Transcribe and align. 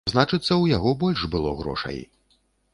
Значыцца, 0.11 0.57
у 0.63 0.65
яго 0.71 0.95
больш 1.05 1.27
было 1.37 1.53
грошай. 1.63 2.03